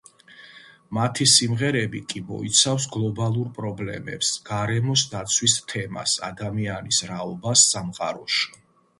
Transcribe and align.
მათი 0.97 1.25
სიმღერები 1.31 1.99
კი 2.13 2.21
მოიცავს 2.29 2.87
გლობალურ 2.95 3.51
პრობლემებს, 3.57 4.31
გარემოს 4.47 5.03
დაცვის 5.11 5.55
თემას, 5.73 6.15
ადამიანის 6.29 7.03
რაობას 7.11 7.67
სამყაროში. 7.75 8.49